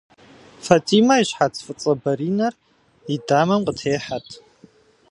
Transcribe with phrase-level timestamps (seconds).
[0.65, 2.53] Фатимэ и щхьэц фӏыцӏэ бэринэр
[3.13, 4.29] и дамэм къытехьэрт.